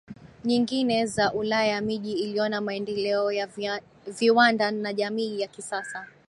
[0.45, 3.47] nyingine za Ulaya Miji iliona maendeleo ya
[4.07, 6.07] viwanda na jamii ya kisasa